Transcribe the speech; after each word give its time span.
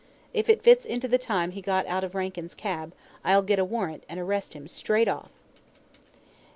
If 0.33 0.49
it 0.49 0.63
fits 0.63 0.83
into 0.83 1.07
the 1.07 1.19
time 1.19 1.51
he 1.51 1.61
got 1.61 1.85
out 1.85 2.03
of 2.03 2.15
Rankin's 2.15 2.55
cab, 2.55 2.95
I'll 3.23 3.43
get 3.43 3.59
out 3.59 3.61
a 3.61 3.65
warrant, 3.65 4.03
and 4.09 4.19
arrest 4.19 4.53
him 4.55 4.67
straight 4.67 5.07
off." 5.07 5.29